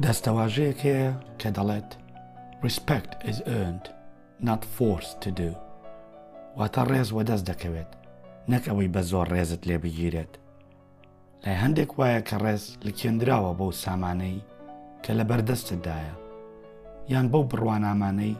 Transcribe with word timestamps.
دەستەواژەیەک 0.00 0.78
هەیە 0.86 1.10
کە 1.40 1.48
دەڵێت 1.56 1.90
respect 2.64 3.12
is 3.30 3.38
earned 3.58 3.86
not 4.48 4.60
forced 4.76 5.16
to 5.24 5.30
do 5.40 5.50
واتە 6.58 6.82
ڕێز 6.90 7.08
وە 7.16 7.22
دەست 7.30 7.44
دەکەوێت 7.50 7.90
نەک 8.50 8.64
ئەوەی 8.68 8.92
بە 8.94 9.02
زۆر 9.10 9.26
ڕێزت 9.34 9.62
لێ 9.68 9.76
بگیرێت 9.84 10.32
لای 11.44 11.56
هەندێک 11.62 11.90
وایە 11.98 12.20
کە 12.28 12.36
ڕێز 12.44 12.64
لکێندراوە 12.86 13.52
بەو 13.58 13.72
سامانەی 13.82 14.38
کە 15.04 15.12
لە 15.18 15.24
بەردەستتدایە 15.30 16.14
یان 17.12 17.26
بەو 17.32 17.42
بڕوانامانەی 17.50 18.34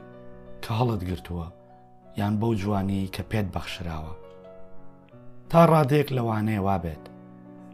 کە 0.63 0.71
هەڵت 0.79 1.01
گرتووە 1.09 1.49
یان 2.21 2.35
بەو 2.41 2.53
جوانی 2.61 3.11
کە 3.15 3.23
پێت 3.31 3.47
بەخشراوە 3.55 4.15
تا 5.51 5.61
ڕادێک 5.73 6.09
لەوانەیە 6.17 6.61
وابێت 6.67 7.05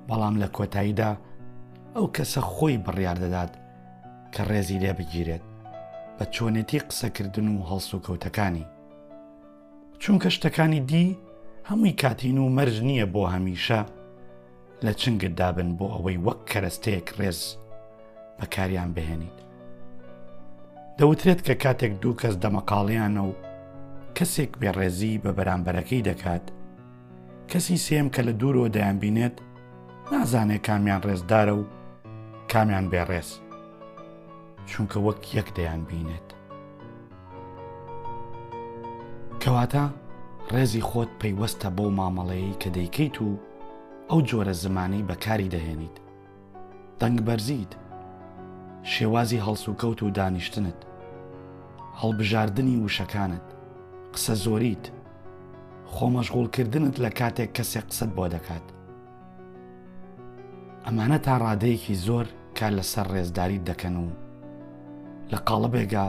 بەڵام 0.08 0.34
لە 0.42 0.48
کۆتاییدا 0.56 1.10
ئەو 1.96 2.06
کەسە 2.16 2.40
خۆی 2.52 2.76
بڕیار 2.86 3.18
دەدات 3.24 3.52
کە 4.34 4.42
ڕێزی 4.50 4.78
لێ 4.82 4.92
بگیرێت 4.98 5.42
بە 6.18 6.24
چۆنێتی 6.34 6.80
قسەکردن 6.88 7.48
و 7.56 7.62
هەڵس 7.70 7.88
و 7.94 8.02
کەوتەکانی 8.06 8.64
چونکە 10.02 10.28
شتەکانی 10.36 10.80
دی 10.90 11.08
هەمووی 11.68 11.92
کاتین 12.02 12.38
و 12.38 12.48
مەرج 12.56 12.76
نییە 12.88 13.06
بۆ 13.14 13.22
هەمیشە 13.34 13.80
لە 14.84 14.92
چنگت 15.00 15.34
دابن 15.40 15.70
بۆ 15.78 15.86
ئەوەی 15.94 16.18
وەک 16.26 16.38
کەرەستەیەک 16.50 17.08
ڕێز 17.18 17.40
بەکاریان 18.38 18.90
بهێنیت 18.96 19.38
دەوترێت 20.98 21.40
کە 21.48 21.54
کاتێک 21.62 21.92
دوو 22.02 22.18
کەس 22.20 22.34
دەمەقاڵیانە 22.44 23.22
و 23.28 23.32
کەسێک 24.16 24.52
بێڕێزی 24.60 25.20
بە 25.22 25.30
بەرامبەرەکەی 25.38 26.06
دەکات 26.10 26.44
کەسی 27.50 27.76
سێم 27.86 28.08
کە 28.14 28.20
لە 28.28 28.32
دوورەوە 28.40 28.68
دەیانبینێت 28.76 29.36
نازانێت 30.12 30.62
کامیان 30.66 31.00
ڕێزدارە 31.06 31.54
و 31.60 31.68
کامیان 32.52 32.86
بێڕێز. 32.92 33.30
چونکە 34.70 34.98
وەک 35.06 35.24
یەک 35.38 35.48
دەیان 35.56 35.82
بینێت 35.90 36.28
کەواتە 39.42 39.84
ڕێزی 40.52 40.82
خۆت 40.88 41.10
پەیوەستە 41.20 41.68
بۆ 41.76 41.86
مامەڵەیەی 41.98 42.58
کە 42.62 42.68
دەیکەیت 42.76 43.16
و 43.26 43.30
ئەو 44.10 44.20
جۆرە 44.28 44.54
زمانەی 44.64 45.06
بەکاری 45.08 45.52
دەهێنیت 45.54 45.96
دەنگ 47.00 47.18
بەرزیت 47.26 47.72
شێوازی 48.92 49.42
هەڵسوکەوت 49.46 49.98
و 50.02 50.10
دانیشتنت 50.18 50.78
هەڵبژاردننی 52.00 52.82
وشەکانت 52.84 53.46
قسە 54.14 54.34
زۆریت 54.44 54.84
خۆمەشغولکردنت 55.94 56.96
لە 57.04 57.10
کاتێک 57.18 57.50
کەسێک 57.56 57.84
قسەت 57.90 58.10
بۆ 58.16 58.24
دەکات 58.34 58.66
ئەمانە 60.86 61.18
تا 61.26 61.34
ڕادەیەکی 61.42 61.94
زۆر 62.06 62.26
کار 62.58 62.72
لەسەر 62.78 63.06
ڕێزداری 63.14 63.64
دەکەن 63.70 63.96
و 64.04 64.08
لە 65.32 65.38
قاڵەبێگا 65.48 66.06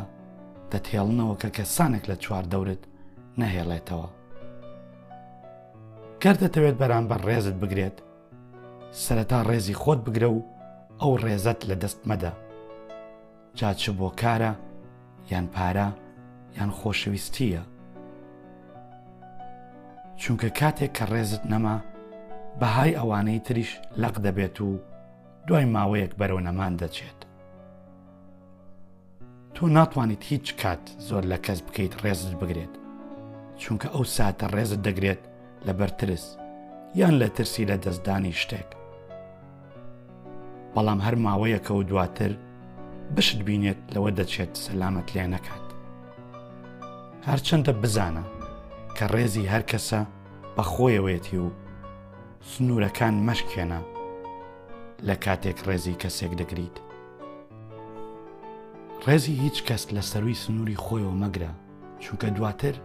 دەتێڵنەوە 0.71 1.35
کە 1.41 1.49
کەسانێک 1.57 2.03
لە 2.11 2.15
چوار 2.23 2.45
دەورت 2.53 2.81
نەهێڵێتەوە 3.39 4.09
گەر 6.21 6.35
دەتەوێت 6.43 6.75
بەرامبەر 6.81 7.21
ڕێزت 7.27 7.55
بگرێت 7.61 7.97
سەرەتا 9.03 9.39
ڕێزی 9.49 9.75
خۆت 9.81 9.99
بگرە 10.05 10.29
و 10.35 10.39
ئەو 11.01 11.13
ڕێزت 11.23 11.59
لە 11.69 11.75
دەست 11.83 12.01
مەدە 12.09 12.31
جاچ 13.59 13.81
بۆ 13.97 14.09
کارە 14.21 14.51
یان 15.31 15.47
پارە 15.55 15.87
یان 16.57 16.69
خۆشەویستیە 16.79 17.63
چونکە 20.21 20.49
کاتێک 20.59 20.91
کە 20.97 21.05
ڕێزت 21.13 21.43
نەما 21.51 21.77
بەهای 22.59 22.97
ئەوانەی 22.99 23.39
تریش 23.45 23.71
لەق 24.01 24.15
دەبێت 24.25 24.57
و 24.65 24.69
دوای 25.47 25.65
ماوەیەک 25.75 26.11
بەرەو 26.19 26.39
نەمان 26.47 26.73
دەچێت 26.81 27.19
تۆ 29.59 29.61
ناتوانیت 29.63 30.23
هیچ 30.25 30.55
کات 30.61 30.89
زۆر 31.09 31.23
لە 31.31 31.37
کەس 31.47 31.59
بکەیت 31.67 31.93
ڕێزت 32.03 32.35
بگرێت 32.41 32.73
چونکە 33.61 33.87
ئەو 33.93 34.03
ساتە 34.17 34.47
ڕێزت 34.55 34.81
دەگرێت 34.87 35.21
لە 35.67 35.71
بەرترس 35.73 36.25
یان 36.95 37.19
لە 37.21 37.27
ترسی 37.35 37.65
لە 37.65 37.77
دەستدانی 37.85 38.33
شتێک 38.41 38.69
بەڵام 40.73 40.99
هەر 41.05 41.15
ماوەیەکە 41.25 41.71
و 41.73 41.83
دواتر 41.83 42.31
بشت 43.15 43.39
بینێت 43.41 43.79
لەوە 43.93 44.11
دەچێت 44.19 44.51
سەلامت 44.65 45.07
لێ 45.15 45.25
نەکات 45.33 45.65
هەرچەندە 47.27 47.71
بزانە 47.81 48.23
کە 48.99 49.05
ڕێزی 49.13 49.49
هەر 49.53 49.63
کەسە 49.71 50.01
بە 50.55 50.63
خۆیەوێتی 50.71 51.37
و 51.43 51.47
سنوورەکان 52.51 53.15
مەشکێنە 53.27 53.79
لە 55.07 55.15
کاتێک 55.25 55.59
ڕێزی 55.67 55.99
کەسێک 56.03 56.33
دەگریت 56.41 56.77
ڕێزی 59.07 59.33
هیچ 59.43 59.57
کەس 59.67 59.83
لە 59.95 60.01
سەروی 60.11 60.41
سنووری 60.43 60.81
خۆیەوە 60.83 61.13
مەگرە 61.21 61.51
چونکە 62.03 62.27
دواتر 62.37 62.75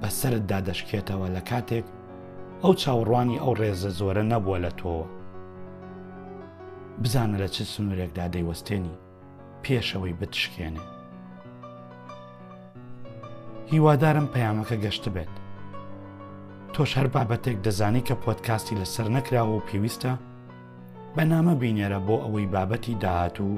بە 0.00 0.08
سرت 0.18 0.44
دادەشکێتەوە 0.52 1.28
لە 1.36 1.40
کاتێک 1.50 1.86
ئەو 2.62 2.72
چاوەڕوانی 2.82 3.40
ئەو 3.42 3.52
ڕێزە 3.60 3.90
زۆرە 3.98 4.22
نەبووە 4.32 4.58
لە 4.64 4.70
تۆوە 4.78 5.06
بزانە 7.02 7.36
لە 7.42 7.48
چ 7.54 7.56
سنوورێکدا 7.72 8.26
دەیوەستێنی 8.34 8.98
پێشەوەی 9.64 10.16
بتشکێنێ 10.20 10.84
هیوادارم 13.72 14.26
پەیامەکە 14.34 14.76
گەشت 14.84 15.04
بێت 15.14 15.34
تۆش 16.74 16.90
هەر 16.98 17.06
بابەتێک 17.14 17.58
دەزانی 17.66 18.02
کە 18.08 18.14
پۆتکاستی 18.24 18.78
لەسەر 18.80 19.06
نەکراوە 19.16 19.52
و 19.56 19.66
پێویستە 19.68 20.12
بەنامە 21.16 21.54
بینێرە 21.60 21.98
بۆ 22.06 22.14
ئەوەی 22.24 22.50
بابەتی 22.54 22.94
داهاتوو 23.02 23.56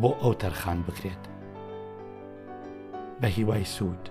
بۆ 0.00 0.08
ئەو 0.22 0.32
تەرخان 0.40 0.78
بکرێت 0.88 1.22
بە 3.20 3.28
هیوای 3.36 3.64
سوود 3.74 4.04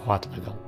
خوات 0.00 0.24
لەگەڵ 0.34 0.58